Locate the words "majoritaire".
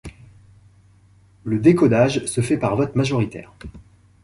2.95-3.53